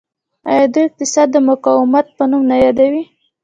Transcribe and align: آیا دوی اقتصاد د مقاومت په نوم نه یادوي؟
آیا 0.49 0.65
دوی 0.73 0.85
اقتصاد 0.89 1.27
د 1.31 1.37
مقاومت 1.49 2.05
په 2.17 2.23
نوم 2.29 2.43
نه 2.51 2.55
یادوي؟ 2.65 3.03